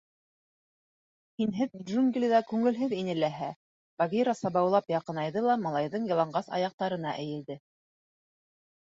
[1.41, 3.49] —Һинһеҙ джунглиҙа күңелһеҙ ине ләһә,—
[4.03, 7.59] Багира сабаулап яҡынайҙы ла малайҙың яланғас аяҡтарына эйелде.